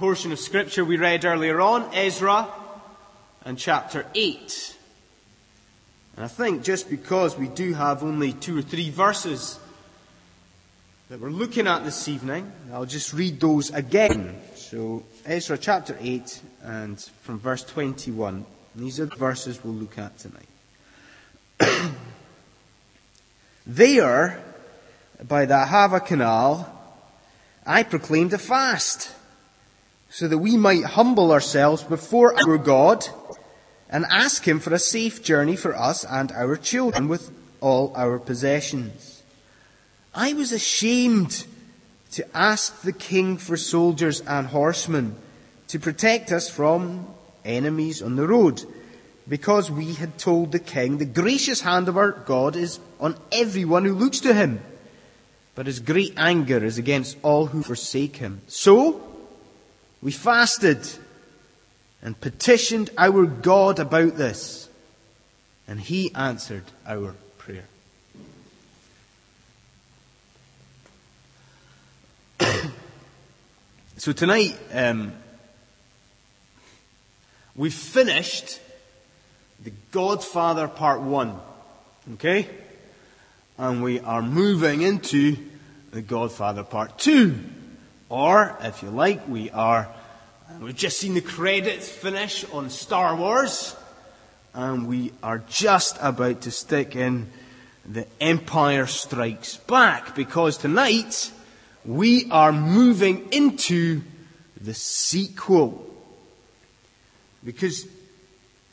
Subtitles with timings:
[0.00, 2.48] portion of scripture we read earlier on, Ezra
[3.44, 4.74] and chapter 8.
[6.16, 9.58] And I think just because we do have only two or three verses
[11.10, 14.40] that we're looking at this evening, I'll just read those again.
[14.54, 18.46] So, Ezra chapter 8 and from verse 21.
[18.74, 20.48] And these are the verses we'll look at tonight.
[23.66, 24.42] there,
[25.28, 26.72] by the Ahava canal,
[27.66, 29.14] I proclaimed a fast
[30.10, 33.06] so that we might humble ourselves before our God
[33.88, 37.30] and ask Him for a safe journey for us and our children with
[37.60, 39.22] all our possessions.
[40.12, 41.46] I was ashamed
[42.12, 45.14] to ask the king for soldiers and horsemen
[45.68, 47.06] to protect us from
[47.44, 48.64] enemies on the road
[49.28, 53.84] because we had told the king the gracious hand of our God is on everyone
[53.84, 54.60] who looks to him,
[55.54, 58.40] but his great anger is against all who forsake him.
[58.48, 59.09] So,
[60.02, 60.88] we fasted
[62.02, 64.68] and petitioned our God about this,
[65.68, 67.64] and He answered our prayer.
[73.98, 75.12] so tonight, um,
[77.54, 78.60] we've finished
[79.62, 81.38] the Godfather Part 1.
[82.14, 82.48] Okay?
[83.58, 85.36] And we are moving into
[85.90, 87.38] the Godfather Part 2.
[88.08, 89.88] Or, if you like, we are,
[90.60, 93.74] we've just seen the credits finish on Star Wars,
[94.52, 97.28] and we are just about to stick in
[97.86, 101.32] The Empire Strikes Back, because tonight
[101.84, 104.02] we are moving into
[104.60, 105.86] the sequel.
[107.42, 107.86] Because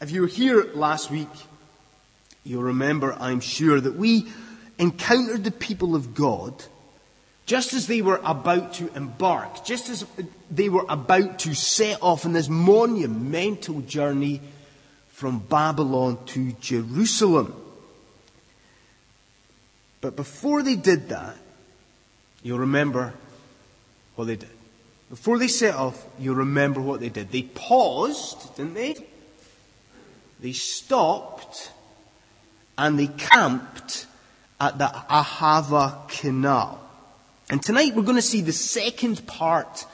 [0.01, 1.29] if you were here last week,
[2.43, 4.27] you'll remember, I'm sure, that we
[4.77, 6.65] encountered the people of God
[7.47, 10.05] just as they were about to embark, just as
[10.51, 14.41] they were about to set off on this monumental journey
[15.07, 17.55] from Babylon to Jerusalem.
[20.01, 21.35] But before they did that,
[22.43, 23.13] you'll remember
[24.15, 24.49] what they did.
[25.09, 27.31] Before they set off, you'll remember what they did.
[27.31, 28.95] They paused, didn't they?
[30.41, 31.71] They stopped
[32.77, 34.05] and they camped
[34.59, 36.86] at the Ahava Canal.
[37.49, 39.85] And tonight we're going to see the second part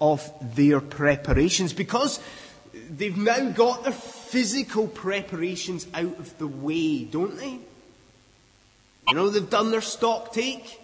[0.00, 2.18] of their preparations because
[2.90, 7.58] they've now got their physical preparations out of the way, don't they?
[9.08, 10.80] You know, they've done their stock take.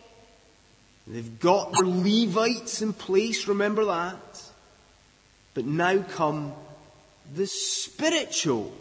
[1.06, 4.42] They've got their Levites in place, remember that.
[5.54, 6.52] But now come
[7.34, 8.72] the spiritual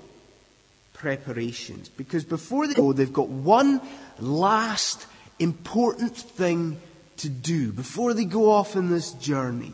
[0.94, 1.88] preparations.
[1.88, 3.82] Because before they go, they've got one
[4.20, 5.08] last
[5.40, 6.80] important thing
[7.20, 9.74] to do before they go off in this journey.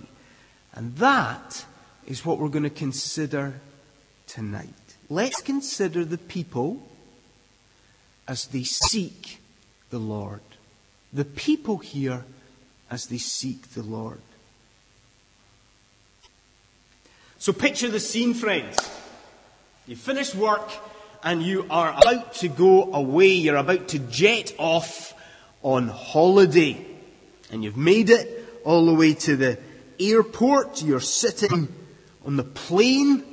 [0.73, 1.65] And that
[2.05, 3.59] is what we're going to consider
[4.27, 4.67] tonight.
[5.09, 6.81] Let's consider the people
[8.27, 9.39] as they seek
[9.89, 10.41] the Lord.
[11.13, 12.25] The people here
[12.89, 14.19] as they seek the Lord.
[17.37, 18.77] So picture the scene, friends.
[19.87, 20.71] You finish work
[21.23, 23.27] and you are about to go away.
[23.27, 25.13] You're about to jet off
[25.61, 26.94] on holiday
[27.51, 29.59] and you've made it all the way to the
[29.99, 30.81] airport.
[30.81, 31.73] You're sitting
[32.25, 33.23] on the plane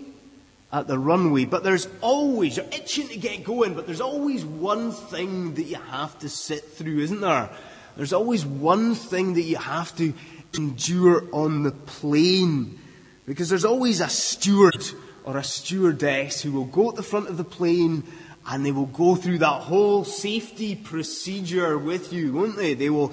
[0.72, 4.92] at the runway, but there's always, you're itching to get going, but there's always one
[4.92, 7.50] thing that you have to sit through, isn't there?
[7.96, 10.14] There's always one thing that you have to
[10.54, 12.78] endure on the plane.
[13.26, 14.84] Because there's always a steward
[15.24, 18.04] or a stewardess who will go at the front of the plane
[18.46, 22.74] and they will go through that whole safety procedure with you, won't they?
[22.74, 23.12] They will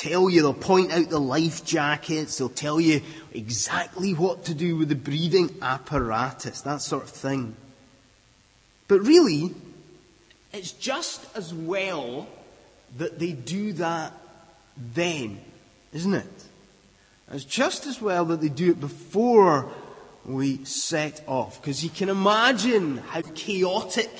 [0.00, 3.02] tell you, they'll point out the life jackets, they'll tell you
[3.32, 7.54] exactly what to do with the breathing apparatus, that sort of thing.
[8.88, 9.54] But really,
[10.52, 12.26] it's just as well
[12.96, 14.12] that they do that
[14.76, 15.40] then,
[15.92, 16.44] isn't it?
[17.30, 19.70] It's just as well that they do it before
[20.24, 21.60] we set off.
[21.60, 24.10] Because you can imagine how chaotic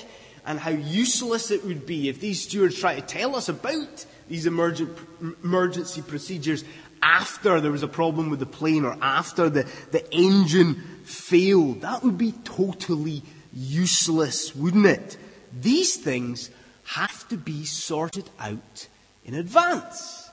[0.46, 4.46] and how useless it would be if these stewards try to tell us about these
[4.46, 4.96] emergent,
[5.42, 6.64] emergency procedures
[7.02, 11.80] after there was a problem with the plane or after the, the engine failed.
[11.80, 15.16] That would be totally useless, wouldn't it?
[15.52, 16.50] These things
[16.84, 18.86] have to be sorted out
[19.24, 20.30] in advance.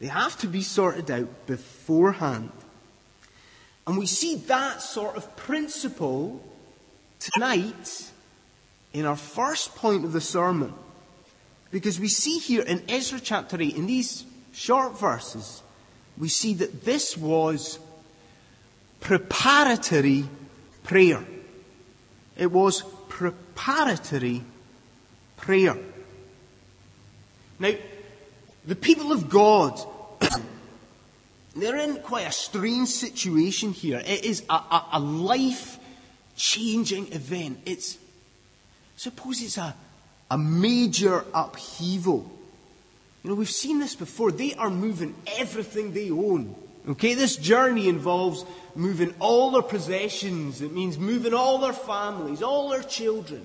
[0.00, 2.50] They have to be sorted out beforehand.
[3.86, 6.42] And we see that sort of principle
[7.20, 8.10] tonight
[8.92, 10.74] in our first point of the sermon.
[11.70, 15.62] Because we see here in Ezra chapter 8, in these short verses,
[16.18, 17.78] we see that this was
[19.00, 20.28] preparatory
[20.82, 21.24] prayer.
[22.36, 24.42] It was preparatory
[25.36, 25.76] prayer.
[27.58, 27.72] Now,
[28.66, 29.80] the people of God,
[31.56, 34.02] they're in quite a strange situation here.
[34.04, 35.78] It is a, a, a life
[36.36, 37.60] changing event.
[37.66, 37.98] It's,
[38.96, 39.74] suppose it's a,
[40.30, 42.30] a major upheaval.
[43.22, 44.32] You know, we've seen this before.
[44.32, 46.54] They are moving everything they own.
[46.88, 48.44] Okay, this journey involves
[48.74, 50.62] moving all their possessions.
[50.62, 53.44] It means moving all their families, all their children.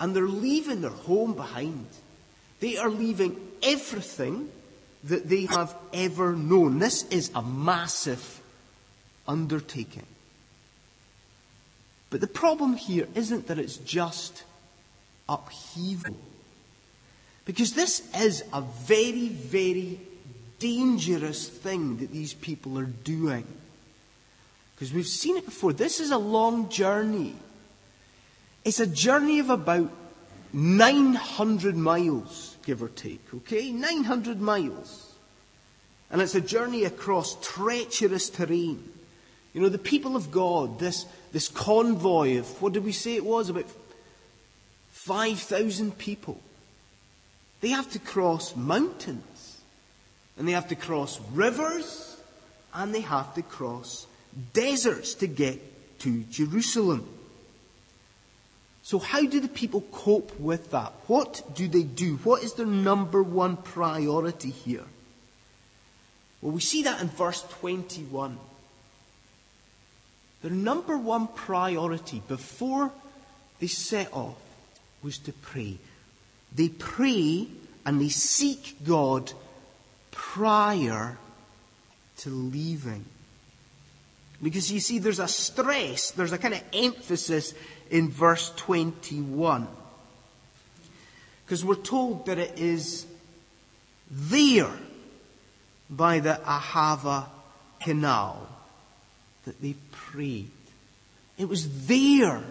[0.00, 1.86] And they're leaving their home behind.
[2.60, 4.50] They are leaving everything
[5.04, 6.78] that they have ever known.
[6.78, 8.40] This is a massive
[9.28, 10.06] undertaking.
[12.08, 14.44] But the problem here isn't that it's just
[15.28, 16.16] upheaval.
[17.44, 20.00] Because this is a very, very
[20.58, 23.46] dangerous thing that these people are doing.
[24.74, 25.72] Because we've seen it before.
[25.72, 27.34] This is a long journey.
[28.64, 29.90] It's a journey of about
[30.52, 33.70] 900 miles, give or take, okay?
[33.70, 35.14] 900 miles.
[36.10, 38.82] And it's a journey across treacherous terrain.
[39.54, 43.24] You know, the people of God, this, this convoy of, what did we say it
[43.24, 43.48] was?
[43.48, 43.66] About
[45.06, 46.40] 5,000 people.
[47.60, 49.60] They have to cross mountains,
[50.36, 52.16] and they have to cross rivers,
[52.74, 54.08] and they have to cross
[54.52, 55.60] deserts to get
[56.00, 57.08] to Jerusalem.
[58.82, 60.92] So, how do the people cope with that?
[61.06, 62.16] What do they do?
[62.24, 64.84] What is their number one priority here?
[66.42, 68.38] Well, we see that in verse 21.
[70.42, 72.90] Their number one priority before
[73.60, 74.36] they set off
[75.06, 75.78] was to pray.
[76.52, 77.46] They pray
[77.86, 79.32] and they seek God
[80.10, 81.16] prior
[82.18, 83.04] to leaving.
[84.42, 87.54] Because you see, there's a stress, there's a kind of emphasis
[87.88, 89.68] in verse 21.
[91.44, 93.06] Because we're told that it is
[94.10, 94.72] there
[95.88, 97.26] by the Ahava
[97.80, 98.48] canal
[99.44, 100.50] that they prayed.
[101.38, 102.42] It was there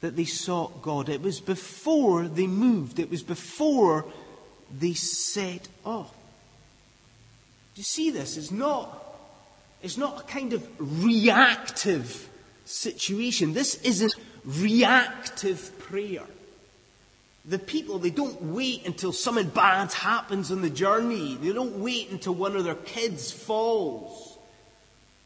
[0.00, 1.08] that they sought God.
[1.08, 2.98] It was before they moved.
[2.98, 4.06] It was before
[4.76, 6.12] they set off.
[7.74, 8.36] Do you see this?
[8.36, 9.18] It's not,
[9.82, 12.28] it's not a kind of reactive
[12.64, 13.52] situation.
[13.52, 14.14] This isn't
[14.44, 16.24] reactive prayer.
[17.44, 21.36] The people, they don't wait until something bad happens on the journey.
[21.40, 24.38] They don't wait until one of their kids falls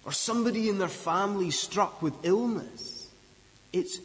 [0.05, 3.09] or somebody in their family struck with illness.
[3.73, 3.99] It's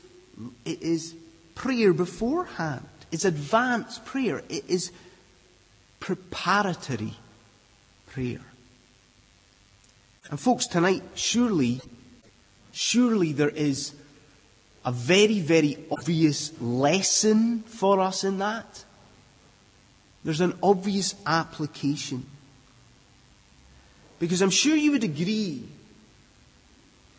[0.66, 1.16] it is
[1.56, 2.88] prayer beforehand.
[3.12, 4.44] It's advanced prayer.
[4.50, 4.92] It is
[6.00, 7.14] preparatory
[8.08, 8.42] prayer.
[10.30, 11.82] And folks, tonight, surely,
[12.72, 13.94] surely there is
[14.86, 18.86] a very, very obvious lesson for us in that.
[20.24, 22.26] There's an obvious application.
[24.20, 25.64] Because I'm sure you would agree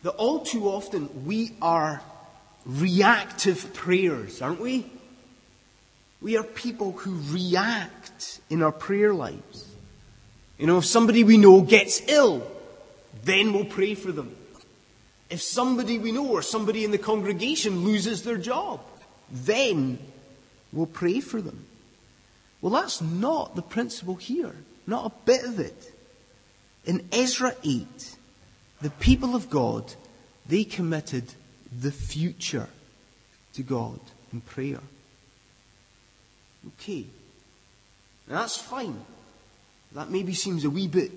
[0.03, 2.01] that all too often we are
[2.65, 4.89] reactive prayers, aren't we?
[6.21, 9.67] We are people who react in our prayer lives.
[10.57, 12.49] You know, if somebody we know gets ill,
[13.23, 14.35] then we'll pray for them.
[15.29, 18.81] If somebody we know or somebody in the congregation loses their job,
[19.31, 19.97] then
[20.71, 21.65] we'll pray for them.
[22.61, 24.55] Well, that's not the principle here.
[24.85, 25.93] Not a bit of it.
[26.85, 28.15] In Ezra 8,
[28.81, 29.93] the people of God,
[30.47, 31.33] they committed
[31.71, 32.67] the future
[33.53, 33.99] to God
[34.33, 34.79] in prayer.
[36.67, 37.05] Okay.
[38.27, 38.99] Now that's fine.
[39.93, 41.11] That maybe seems a wee bit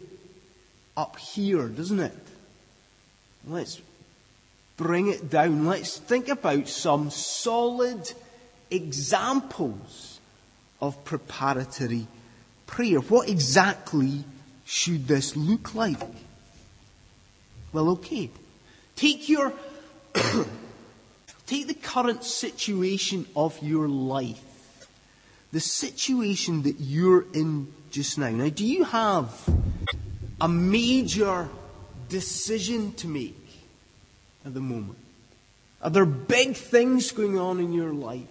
[0.96, 2.14] up here, doesn't it?
[3.46, 3.80] Let's
[4.76, 5.66] bring it down.
[5.66, 8.12] Let's think about some solid
[8.70, 10.20] examples
[10.80, 12.06] of preparatory
[12.66, 12.99] prayer.
[12.99, 14.25] What exactly
[14.64, 16.00] should this look like?
[17.73, 18.30] Well, okay.
[18.96, 19.52] Take your
[21.47, 24.88] Take the current situation of your life,
[25.52, 28.30] the situation that you're in just now.
[28.30, 29.49] Now, do you have
[30.40, 31.49] a major
[32.09, 33.37] decision to make
[34.44, 34.99] at the moment?
[35.83, 38.26] Are there big things going on in your life?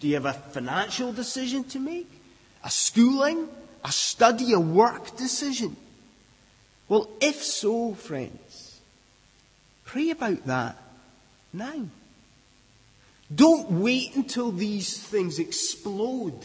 [0.00, 2.10] Do you have a financial decision to make?
[2.64, 3.48] A schooling?
[3.84, 4.52] A study?
[4.52, 5.76] A work decision?
[6.88, 8.80] Well, if so, friends,
[9.84, 10.81] pray about that
[11.52, 11.86] now.
[13.34, 16.38] Don't wait until these things explode.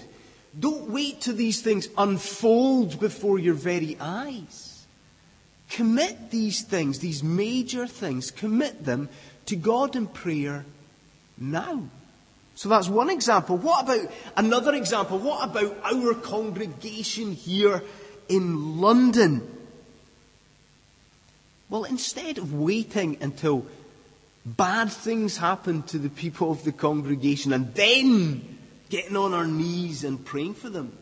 [0.57, 4.77] Don't wait till these things unfold before your very eyes.
[5.69, 9.09] commit these things, these major things, commit them
[9.45, 10.65] to God in prayer
[11.37, 11.83] now.
[12.55, 13.57] So that's one example.
[13.57, 15.19] What about another example?
[15.19, 17.83] What about our congregation here
[18.27, 19.47] in London?
[21.69, 23.65] Well, instead of waiting until
[24.55, 28.57] bad things happen to the people of the congregation and then
[28.89, 30.97] getting on our knees and praying for them,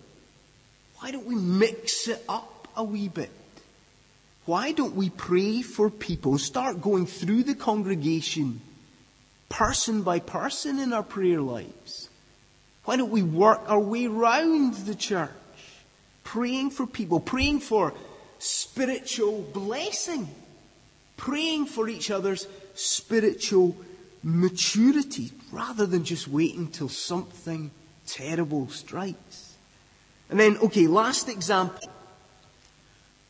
[0.99, 3.29] why don't we mix it up a wee bit?
[4.45, 8.61] Why don't we pray for people, start going through the congregation,
[9.49, 12.09] person by person in our prayer lives?
[12.85, 15.29] Why don't we work our way round the church,
[16.23, 17.93] praying for people, praying for
[18.39, 20.29] spiritual blessing,
[21.17, 23.75] praying for each other's spiritual
[24.24, 27.72] maturity, rather than just waiting till something
[28.08, 29.55] terrible strikes.
[30.29, 31.89] And then, okay, last example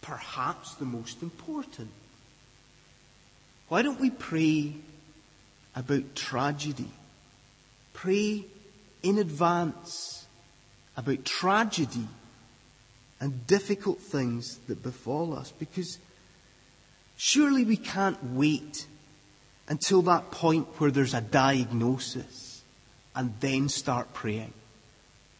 [0.05, 1.89] perhaps the most important.
[3.67, 4.73] Why don't we pray
[5.75, 6.91] about tragedy?
[7.93, 8.45] Pray
[9.01, 10.27] in advance
[10.95, 12.07] about tragedy
[13.19, 15.97] and difficult things that befall us because
[17.17, 18.85] surely we can't wait
[19.67, 22.63] until that point where there's a diagnosis
[23.15, 24.53] and then start praying.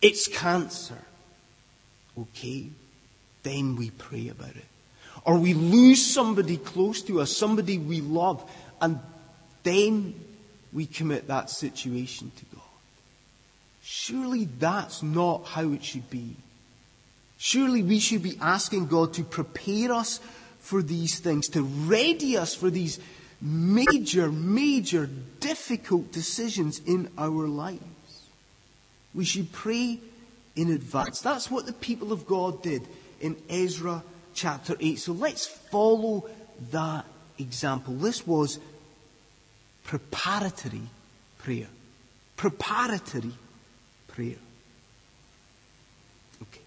[0.01, 1.01] It's cancer.
[2.17, 2.69] Okay
[3.45, 4.65] then we pray about it.
[5.23, 8.43] Or we lose somebody close to us, somebody we love,
[8.81, 8.99] and
[9.63, 10.19] then
[10.73, 12.63] we commit that situation to God.
[13.81, 16.35] Surely that's not how it should be.
[17.37, 20.19] Surely we should be asking God to prepare us
[20.59, 22.99] for these things, to ready us for these
[23.41, 27.81] major, major, difficult decisions in our lives.
[29.13, 29.99] We should pray
[30.55, 31.21] in advance.
[31.21, 32.87] That's what the people of God did
[33.21, 34.99] in Ezra chapter 8.
[34.99, 36.29] So let's follow
[36.71, 37.05] that
[37.37, 37.95] example.
[37.95, 38.59] This was
[39.83, 40.81] preparatory
[41.37, 41.67] prayer.
[42.35, 43.31] Preparatory
[44.07, 44.35] prayer.
[46.41, 46.61] Okay.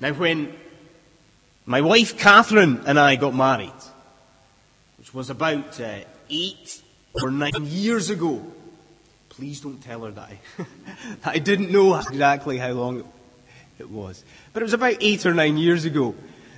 [0.00, 0.52] Now, when
[1.66, 3.72] my wife Catherine and I got married,
[4.98, 5.98] which was about uh,
[6.28, 6.82] eight
[7.22, 8.44] or nine years ago,
[9.28, 10.66] please don't tell her that I,
[11.24, 13.04] I didn't know exactly how long
[13.78, 14.24] it was.
[14.52, 16.14] But it was about eight or nine years ago.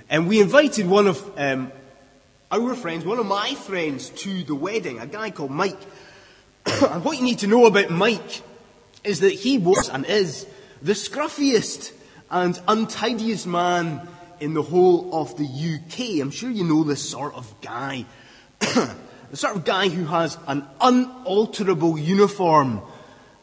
[0.09, 1.71] And we invited one of um,
[2.51, 5.79] our friends, one of my friends, to the wedding, a guy called Mike.
[6.65, 8.41] and what you need to know about Mike
[9.03, 10.45] is that he was and is
[10.81, 11.93] the scruffiest
[12.29, 14.07] and untidiest man
[14.43, 16.21] in the whole of the UK.
[16.21, 18.05] I'm sure you know this sort of guy.
[18.59, 18.95] the
[19.35, 22.81] sort of guy who has an unalterable uniform.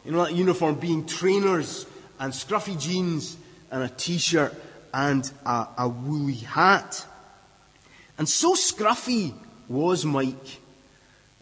[0.05, 1.87] You know that uniform being trainers
[2.19, 3.35] and scruffy jeans
[3.71, 4.53] and a t-shirt
[4.93, 7.03] and a, a woolly hat.
[8.19, 9.33] And so scruffy
[9.67, 10.59] was Mike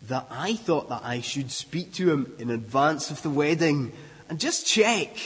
[0.04, 3.92] that I thought that I should speak to him in advance of the wedding
[4.30, 5.18] and just check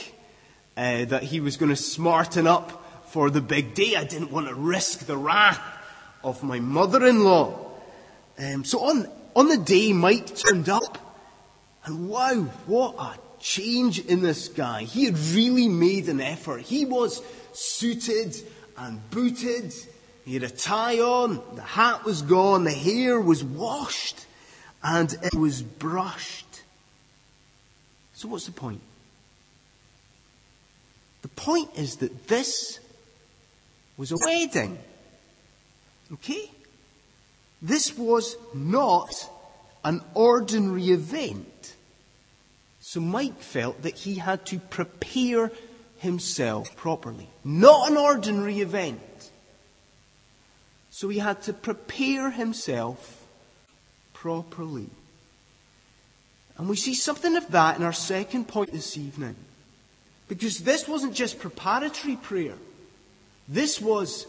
[0.76, 2.83] uh, that he was going to smarten up
[3.14, 3.94] for the big day.
[3.94, 5.60] I didn't want to risk the wrath
[6.24, 7.60] of my mother-in-law.
[8.40, 10.98] Um, so on on the day, Mike turned up,
[11.84, 14.82] and wow, what a change in this guy.
[14.82, 16.62] He had really made an effort.
[16.62, 18.34] He was suited
[18.76, 19.72] and booted.
[20.24, 21.40] He had a tie on.
[21.54, 22.64] The hat was gone.
[22.64, 24.26] The hair was washed
[24.82, 26.62] and it was brushed.
[28.14, 28.80] So what's the point?
[31.22, 32.80] The point is that this
[33.96, 34.78] was a wedding.
[36.12, 36.50] Okay?
[37.62, 39.30] This was not
[39.84, 41.74] an ordinary event.
[42.80, 45.50] So Mike felt that he had to prepare
[45.98, 47.28] himself properly.
[47.44, 49.30] Not an ordinary event.
[50.90, 53.24] So he had to prepare himself
[54.12, 54.90] properly.
[56.56, 59.34] And we see something of that in our second point this evening.
[60.28, 62.54] Because this wasn't just preparatory prayer.
[63.48, 64.26] This was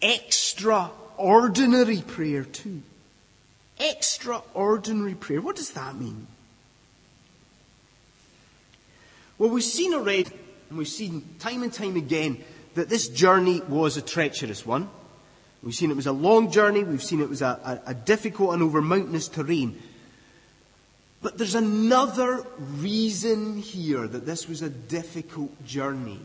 [0.00, 2.82] extraordinary prayer too.
[3.78, 5.40] Extraordinary prayer.
[5.40, 6.26] What does that mean?
[9.38, 10.30] Well, we've seen already,
[10.70, 12.42] and we've seen time and time again,
[12.74, 14.88] that this journey was a treacherous one.
[15.62, 16.84] We've seen it was a long journey.
[16.84, 19.80] We've seen it was a, a, a difficult and over mountainous terrain.
[21.22, 26.20] But there's another reason here that this was a difficult journey.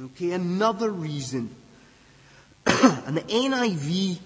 [0.00, 1.54] Okay, another reason.
[2.66, 4.18] and the NIV,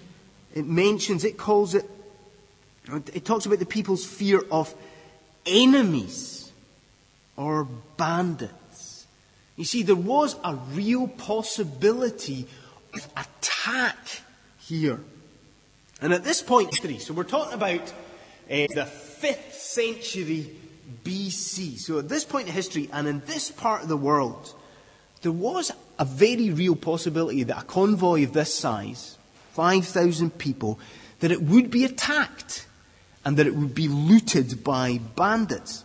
[0.55, 1.85] it mentions, it calls it,
[3.13, 4.73] it talks about the people's fear of
[5.45, 6.51] enemies
[7.35, 9.07] or bandits.
[9.55, 12.47] You see, there was a real possibility
[12.93, 13.97] of attack
[14.59, 14.99] here.
[16.01, 18.87] And at this point in history, so we're talking about uh, the
[19.21, 20.55] 5th century
[21.03, 21.79] BC.
[21.79, 24.53] So at this point in history and in this part of the world,
[25.21, 29.17] there was a very real possibility that a convoy of this size,
[29.53, 30.79] 5,000 people,
[31.19, 32.67] that it would be attacked
[33.25, 35.83] and that it would be looted by bandits.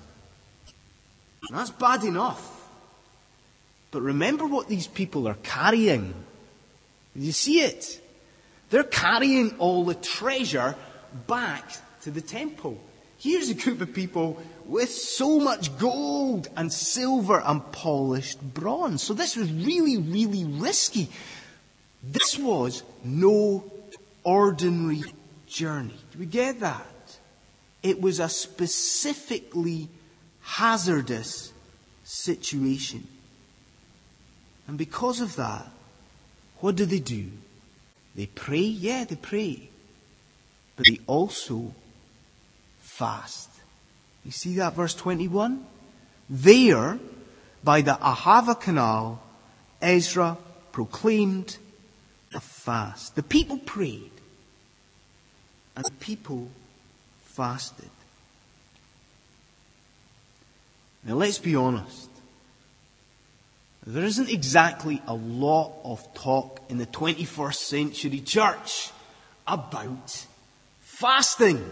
[1.49, 2.49] And that's bad enough.
[3.91, 6.15] But remember what these people are carrying.
[7.15, 8.01] You see it?
[8.71, 10.77] They're carrying all the treasure
[11.27, 12.79] back to the temple.
[13.23, 19.01] Here's a group of people with so much gold and silver and polished bronze.
[19.01, 21.09] So this was really, really risky.
[22.03, 23.63] This was no
[24.25, 25.05] ordinary
[25.47, 25.95] journey.
[26.11, 27.19] Do we get that?
[27.85, 29.89] It was a specifically
[30.41, 31.53] hazardous
[32.03, 33.07] situation.
[34.67, 35.71] And because of that,
[36.59, 37.31] what do they do?
[38.17, 39.69] They pray, yeah, they pray.
[40.75, 41.73] But they also
[42.93, 43.49] fast.
[44.25, 45.65] You see that verse 21?
[46.29, 46.99] There,
[47.65, 49.21] by the Ahava Canal,
[49.81, 50.37] Ezra
[50.73, 51.57] proclaimed
[52.35, 53.17] a fast.
[53.17, 54.11] The people prayed
[55.75, 56.49] and the people
[57.25, 57.91] fasted.
[61.05, 62.11] Now let's be honest.
[63.85, 68.91] There isn't exactly a lot of talk in the 21st century church
[69.47, 70.27] about
[70.81, 71.69] fasting.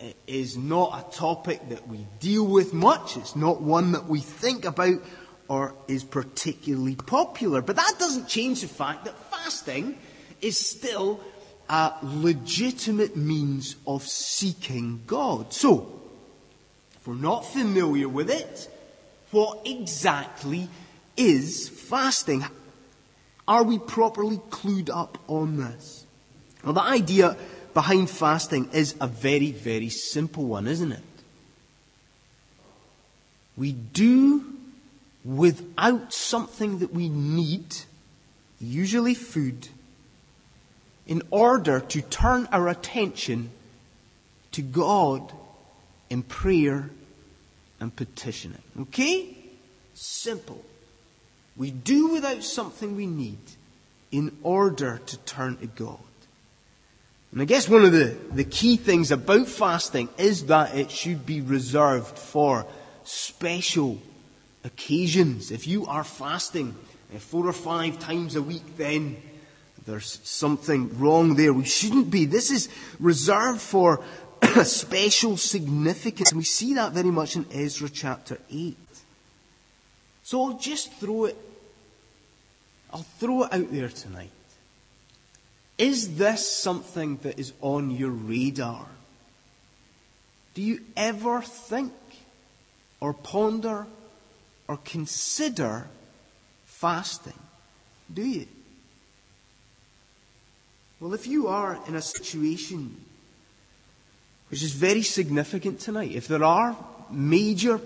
[0.00, 3.18] It is not a topic that we deal with much.
[3.18, 5.02] It's not one that we think about
[5.46, 7.60] or is particularly popular.
[7.60, 9.98] But that doesn't change the fact that fasting
[10.40, 11.20] is still
[11.68, 15.52] a legitimate means of seeking God.
[15.52, 16.00] So,
[16.94, 18.70] if we're not familiar with it,
[19.32, 20.68] what exactly
[21.16, 22.44] is fasting?
[23.46, 26.06] Are we properly clued up on this?
[26.64, 27.36] Well, the idea
[27.74, 31.02] behind fasting is a very, very simple one, isn't it?
[33.56, 34.44] We do
[35.24, 37.76] without something that we need,
[38.60, 39.68] usually food,
[41.06, 43.50] in order to turn our attention
[44.52, 45.32] to God
[46.08, 46.90] in prayer
[47.80, 48.62] and petitioning.
[48.80, 49.36] Okay?
[49.94, 50.64] Simple.
[51.56, 53.38] We do without something we need
[54.10, 55.98] in order to turn to God.
[57.32, 61.24] And I guess one of the, the key things about fasting is that it should
[61.24, 62.66] be reserved for
[63.04, 64.00] special
[64.64, 65.50] occasions.
[65.50, 66.74] If you are fasting
[67.14, 69.16] eh, four or five times a week, then
[69.86, 71.52] there's something wrong there.
[71.52, 72.24] We shouldn't be.
[72.24, 74.02] This is reserved for
[74.64, 76.30] special significance.
[76.30, 78.76] And we see that very much in Ezra chapter 8.
[80.24, 81.36] So I'll just throw it
[82.92, 84.30] I'll throw it out there tonight.
[85.80, 88.86] Is this something that is on your radar?
[90.52, 91.94] Do you ever think
[93.00, 93.86] or ponder
[94.68, 95.88] or consider
[96.66, 97.38] fasting?
[98.12, 98.46] Do you?
[101.00, 103.02] Well, if you are in a situation
[104.50, 106.76] which is very significant tonight, if there are
[107.10, 107.80] major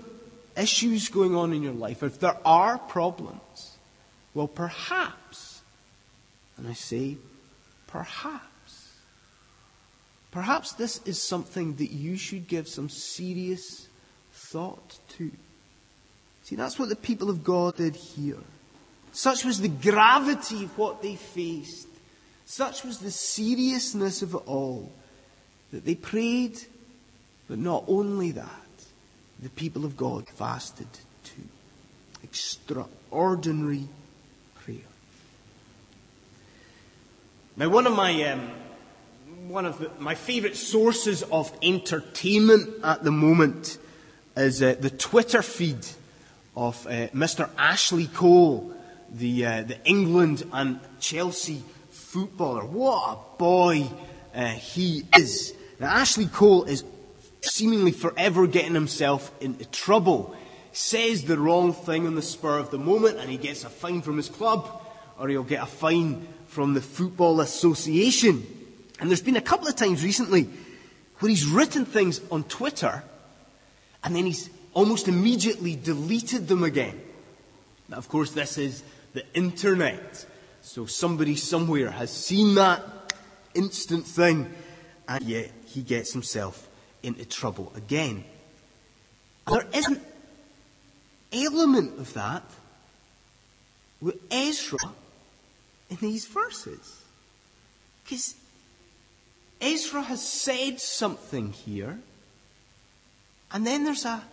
[0.57, 3.77] issues going on in your life, if there are problems,
[4.33, 5.61] well, perhaps,
[6.57, 7.15] and I say
[7.95, 8.91] perhaps,
[10.31, 13.87] perhaps this is something that you should give some serious
[14.33, 15.31] thought to.
[16.43, 18.43] See, that's what the people of God did here.
[19.13, 21.87] Such was the gravity of what they faced.
[22.45, 24.91] Such was the seriousness of it all
[25.71, 26.59] that they prayed,
[27.47, 28.75] but not only that,
[29.41, 30.89] the people of God fasted
[31.23, 31.47] too.
[32.23, 33.87] Extraordinary
[37.57, 38.51] Now, one of my um,
[39.47, 43.77] one of the, my favourite sources of entertainment at the moment
[44.35, 45.87] is uh, the Twitter feed
[46.57, 47.49] of uh, Mr.
[47.57, 48.73] Ashley Cole,
[49.09, 52.65] the uh, the England and Chelsea footballer.
[52.65, 53.87] What a boy
[54.33, 55.53] uh, he is!
[55.79, 56.83] Now, Ashley Cole is
[57.39, 60.35] seemingly forever getting himself into trouble.
[60.73, 64.01] Says the wrong thing on the spur of the moment, and he gets a fine
[64.01, 64.69] from his club,
[65.17, 68.47] or he'll get a fine from the Football Association.
[69.01, 70.47] And there's been a couple of times recently
[71.19, 73.03] where he's written things on Twitter
[74.05, 76.97] and then he's almost immediately deleted them again.
[77.89, 80.25] Now, of course, this is the internet.
[80.61, 82.81] So somebody somewhere has seen that
[83.53, 84.49] instant thing
[85.09, 86.69] and yet he gets himself
[87.03, 88.23] into trouble again.
[89.51, 89.99] There is an
[91.33, 92.43] element of that
[93.99, 94.79] with Ezra
[95.89, 97.03] in these verses.
[98.03, 98.35] Because
[99.61, 101.99] Ezra has said something here,
[103.51, 104.23] and then there's a,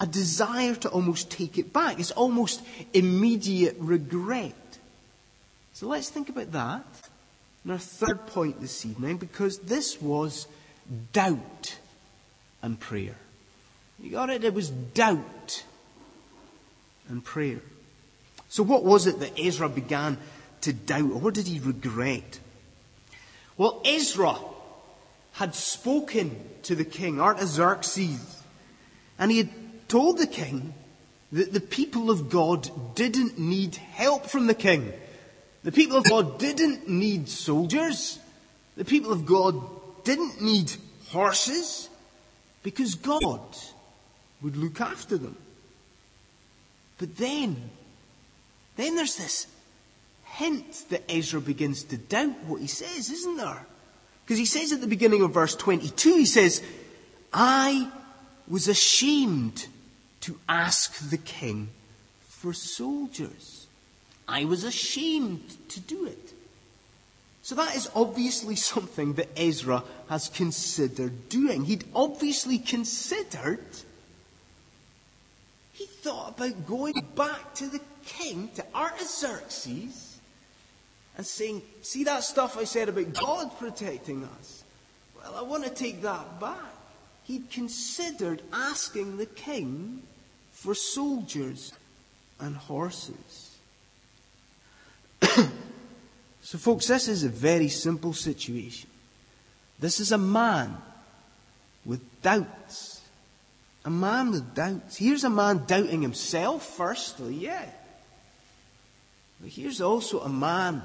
[0.00, 2.00] a desire to almost take it back.
[2.00, 2.62] It's almost
[2.92, 4.54] immediate regret.
[5.72, 6.84] So let's think about that
[7.64, 10.46] in our third point this evening, because this was
[11.12, 11.78] doubt
[12.60, 13.16] and prayer.
[14.00, 14.44] You got it?
[14.44, 15.64] It was doubt
[17.08, 17.60] and prayer.
[18.52, 20.18] So what was it that Ezra began
[20.60, 22.38] to doubt, or what did he regret?
[23.56, 24.36] Well, Ezra
[25.32, 28.42] had spoken to the king, Artaxerxes,
[29.18, 30.74] and he had told the king
[31.32, 34.92] that the people of God didn't need help from the king.
[35.64, 38.18] The people of God didn't need soldiers.
[38.76, 39.64] The people of God
[40.04, 40.70] didn't need
[41.08, 41.88] horses
[42.62, 43.40] because God
[44.42, 45.38] would look after them.
[46.98, 47.70] But then,
[48.76, 49.46] then there's this
[50.24, 53.66] hint that Ezra begins to doubt what he says, isn't there?
[54.24, 56.62] Because he says at the beginning of verse 22, he says,
[57.32, 57.90] I
[58.48, 59.66] was ashamed
[60.20, 61.68] to ask the king
[62.20, 63.66] for soldiers.
[64.26, 66.32] I was ashamed to do it.
[67.42, 71.64] So that is obviously something that Ezra has considered doing.
[71.64, 73.64] He'd obviously considered,
[75.72, 80.18] he thought about going back to the king, to Artaxerxes,
[81.16, 84.64] and saying, see that stuff I said about God protecting us?
[85.16, 86.58] Well, I want to take that back.
[87.24, 90.02] He'd considered asking the king
[90.52, 91.72] for soldiers
[92.40, 93.56] and horses.
[96.42, 98.88] so folks, this is a very simple situation.
[99.78, 100.76] This is a man
[101.84, 103.00] with doubts.
[103.84, 104.96] A man with doubts.
[104.96, 107.66] Here's a man doubting himself, firstly, yeah.
[109.42, 110.82] But here's also a man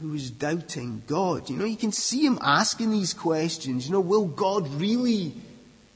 [0.00, 1.48] who is doubting God.
[1.48, 3.86] You know, you can see him asking these questions.
[3.86, 5.32] You know, will God really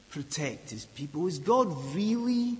[0.09, 1.27] protect his people?
[1.27, 2.57] Is God really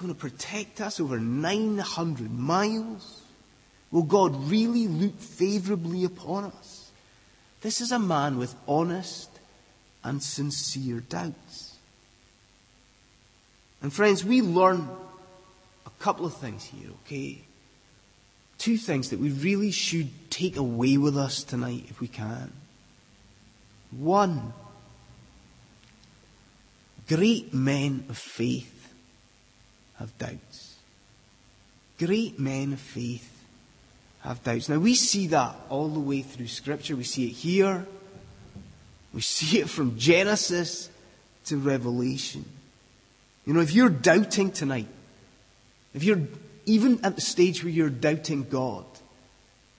[0.00, 3.22] going to protect us over 900 miles?
[3.92, 6.90] Will God really look favorably upon us?
[7.60, 9.30] This is a man with honest
[10.02, 11.76] and sincere doubts.
[13.80, 14.88] And friends, we learn
[15.86, 17.44] a couple of things here, okay?
[18.64, 22.50] Two things that we really should take away with us tonight if we can.
[23.90, 24.54] One,
[27.06, 28.90] great men of faith
[29.98, 30.76] have doubts.
[31.98, 33.44] Great men of faith
[34.20, 34.70] have doubts.
[34.70, 36.96] Now we see that all the way through scripture.
[36.96, 37.86] We see it here.
[39.12, 40.88] We see it from Genesis
[41.44, 42.46] to Revelation.
[43.44, 44.88] You know, if you're doubting tonight,
[45.92, 46.22] if you're
[46.66, 48.84] even at the stage where you're doubting God,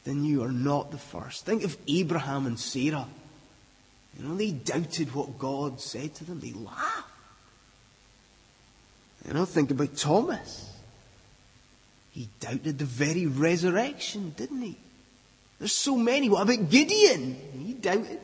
[0.03, 1.45] then you are not the first.
[1.45, 3.07] Think of Abraham and Sarah.
[4.17, 6.39] You know, they doubted what God said to them.
[6.39, 7.09] They laughed.
[9.27, 10.71] You know, think about Thomas.
[12.11, 14.77] He doubted the very resurrection, didn't he?
[15.59, 16.29] There's so many.
[16.29, 17.35] What about Gideon?
[17.65, 18.19] He doubted.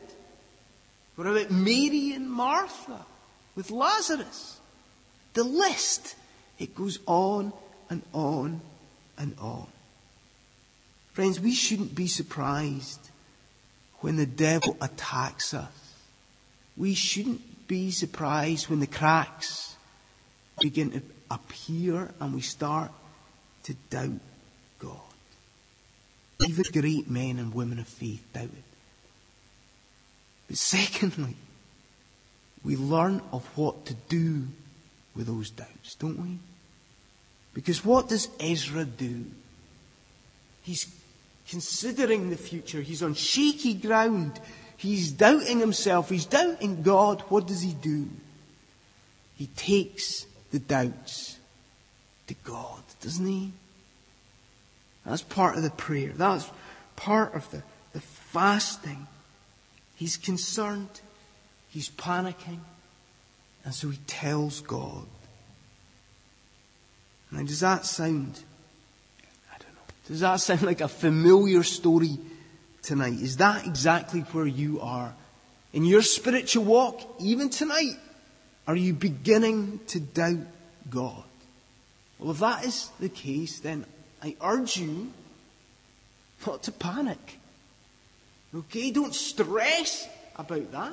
[1.16, 3.04] What about Mary and Martha
[3.54, 4.58] with Lazarus?
[5.34, 6.14] The list,
[6.58, 7.52] it goes on
[7.92, 8.60] and on
[9.18, 9.66] and on.
[11.12, 13.10] Friends, we shouldn't be surprised
[14.00, 15.94] when the devil attacks us.
[16.74, 19.76] We shouldn't be surprised when the cracks
[20.60, 22.90] begin to appear and we start
[23.64, 24.20] to doubt
[24.78, 24.96] God.
[26.48, 28.64] Even great men and women of faith doubted.
[30.48, 31.36] But secondly,
[32.64, 34.48] we learn of what to do
[35.14, 36.38] with those doubts, don't we?
[37.54, 39.24] Because what does Ezra do?
[40.62, 40.86] He's
[41.48, 42.80] considering the future.
[42.80, 44.40] He's on shaky ground.
[44.76, 46.08] He's doubting himself.
[46.08, 47.20] He's doubting God.
[47.28, 48.08] What does he do?
[49.36, 51.38] He takes the doubts
[52.28, 53.52] to God, doesn't he?
[55.04, 56.12] That's part of the prayer.
[56.14, 56.50] That's
[56.96, 57.62] part of the,
[57.92, 59.06] the fasting.
[59.96, 61.00] He's concerned.
[61.68, 62.60] He's panicking.
[63.64, 65.06] And so he tells God.
[67.32, 68.38] Now, does that sound,
[69.50, 72.18] I don't know, does that sound like a familiar story
[72.82, 73.14] tonight?
[73.14, 75.14] Is that exactly where you are?
[75.72, 77.96] In your spiritual walk, even tonight,
[78.66, 80.46] are you beginning to doubt
[80.90, 81.24] God?
[82.18, 83.86] Well, if that is the case, then
[84.22, 85.10] I urge you
[86.46, 87.38] not to panic.
[88.54, 88.90] Okay?
[88.90, 90.92] Don't stress about that.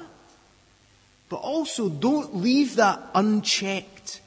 [1.28, 4.22] But also don't leave that unchecked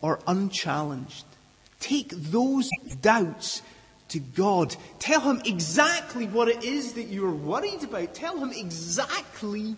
[0.00, 1.24] or unchallenged.
[1.80, 2.68] Take those
[3.00, 3.62] doubts
[4.08, 4.74] to God.
[4.98, 8.14] Tell him exactly what it is that you are worried about.
[8.14, 9.76] Tell him exactly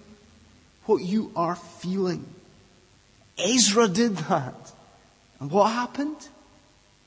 [0.87, 2.27] what you are feeling.
[3.39, 4.73] Ezra did that.
[5.41, 6.29] And what happened?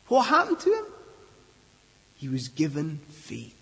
[0.08, 0.86] What happened to him?
[2.18, 3.56] He was given faith.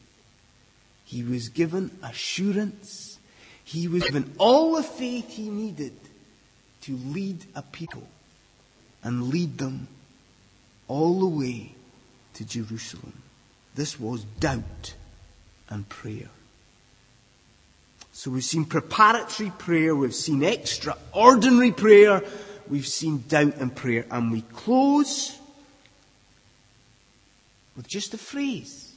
[1.06, 3.20] He was given assurance.
[3.64, 5.94] He was given all the faith he needed
[6.82, 8.08] to lead a people
[9.04, 9.88] and lead them
[10.92, 11.72] all the way
[12.34, 13.14] to Jerusalem.
[13.76, 14.94] This was doubt
[15.70, 16.28] and prayer.
[18.12, 22.22] So we've seen preparatory prayer, we've seen extraordinary prayer,
[22.68, 25.40] we've seen doubt and prayer, and we close
[27.78, 28.92] with just a phrase.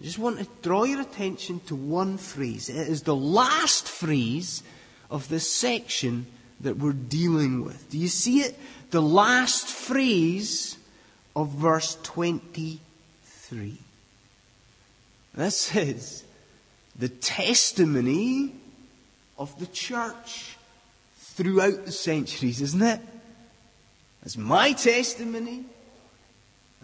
[0.00, 2.68] I just want to draw your attention to one phrase.
[2.68, 4.62] It is the last phrase
[5.10, 6.26] of this section
[6.60, 7.90] that we're dealing with.
[7.90, 8.56] Do you see it?
[8.90, 10.76] The last phrase
[11.34, 12.80] of verse 23.
[15.34, 16.24] This is
[16.98, 18.54] the testimony
[19.38, 20.56] of the church
[21.16, 23.00] throughout the centuries, isn't it?
[24.24, 25.64] It's my testimony,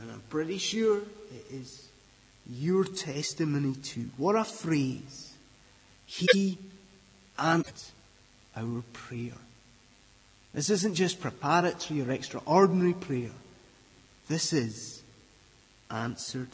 [0.00, 1.88] and I'm pretty sure it is
[2.50, 4.10] your testimony too.
[4.16, 5.34] What a phrase.
[6.06, 6.58] He
[7.38, 7.74] answered
[8.56, 9.36] our prayer.
[10.58, 13.30] This isn't just preparatory or extraordinary prayer.
[14.26, 15.04] This is
[15.88, 16.48] answered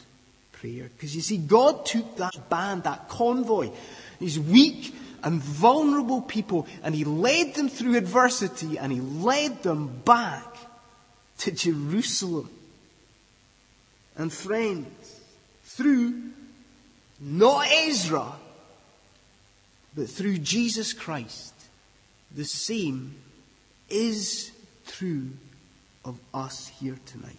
[0.51, 0.91] prayer.
[0.95, 3.71] Because you see, God took that band, that convoy,
[4.19, 9.87] these weak and vulnerable people, and He led them through adversity and He led them
[10.05, 10.55] back
[11.39, 12.51] to Jerusalem.
[14.15, 15.19] And friends,
[15.63, 16.29] through
[17.19, 18.33] not Ezra,
[19.95, 21.55] but through Jesus Christ,
[22.31, 23.15] the same
[23.89, 24.51] is
[24.87, 25.29] true
[26.03, 27.37] of us here tonight.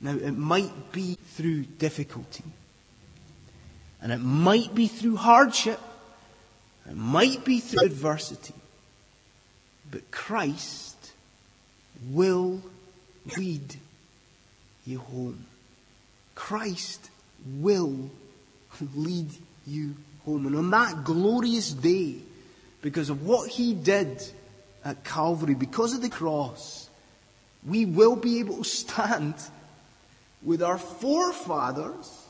[0.00, 2.44] Now, it might be through difficulty,
[4.00, 5.80] and it might be through hardship,
[6.88, 8.54] it might be through adversity,
[9.90, 10.96] but Christ
[12.10, 12.62] will
[13.36, 13.76] lead
[14.86, 15.44] you home.
[16.34, 17.10] Christ
[17.44, 18.10] will
[18.94, 19.30] lead
[19.66, 20.46] you home.
[20.46, 22.16] And on that glorious day,
[22.80, 24.22] because of what He did
[24.88, 26.88] at Calvary, because of the cross,
[27.66, 29.34] we will be able to stand
[30.42, 32.24] with our forefathers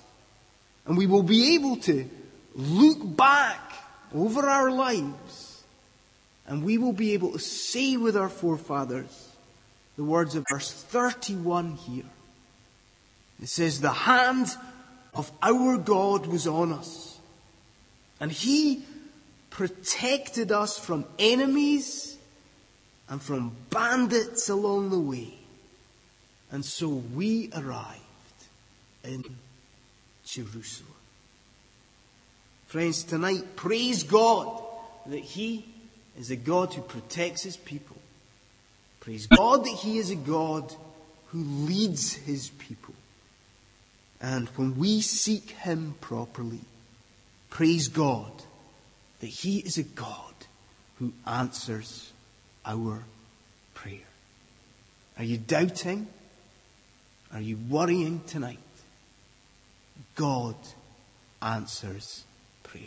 [0.86, 2.08] and we will be able to
[2.54, 3.72] look back
[4.12, 5.62] over our lives
[6.46, 9.28] and we will be able to say with our forefathers
[9.96, 12.04] the words of verse 31 here.
[13.40, 14.48] It says, the hand
[15.14, 17.18] of our God was on us
[18.18, 18.82] and he
[19.50, 22.17] protected us from enemies
[23.08, 25.34] and from bandits along the way.
[26.50, 28.00] And so we arrived
[29.04, 29.24] in
[30.24, 30.92] Jerusalem.
[32.66, 34.62] Friends, tonight, praise God
[35.06, 35.66] that He
[36.18, 37.96] is a God who protects His people.
[39.00, 40.74] Praise God that He is a God
[41.28, 42.94] who leads His people.
[44.20, 46.60] And when we seek Him properly,
[47.48, 48.32] praise God
[49.20, 50.34] that He is a God
[50.98, 52.12] who answers
[52.68, 53.02] our
[53.74, 54.06] prayer.
[55.16, 56.06] Are you doubting?
[57.32, 58.58] Are you worrying tonight?
[60.14, 60.54] God
[61.42, 62.24] answers
[62.62, 62.84] prayer.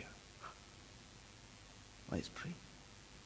[2.10, 2.52] Let's pray.